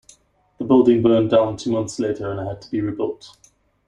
The 0.57 0.65
building 0.65 1.03
burned 1.03 1.29
down 1.29 1.57
two 1.57 1.69
months 1.73 1.99
later 1.99 2.31
and 2.31 2.47
had 2.49 2.59
to 2.63 2.71
be 2.71 2.81
rebuilt. 2.81 3.37